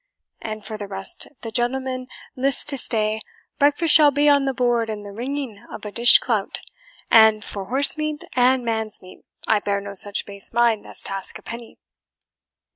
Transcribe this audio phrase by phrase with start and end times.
[0.41, 3.21] And for the rest, if the gentleman list to stay,
[3.59, 6.61] breakfast shall be on the board in the wringing of a dishclout;
[7.11, 11.11] and for horse meat, and man's meat, I bear no such base mind as to
[11.13, 11.77] ask a penny."